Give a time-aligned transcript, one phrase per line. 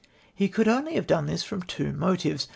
[0.33, 2.47] He could only have done this from two motives.